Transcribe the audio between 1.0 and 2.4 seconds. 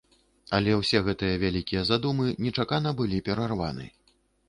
гэтыя вялікія задумы